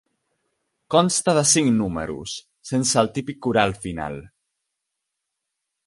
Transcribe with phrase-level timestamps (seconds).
[0.95, 2.35] Consta de cinc números,
[2.71, 4.21] sense el típic coral final.